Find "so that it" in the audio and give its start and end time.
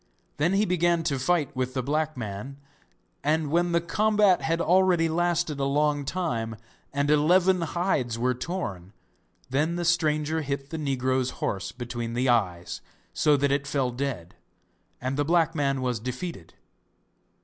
13.13-13.67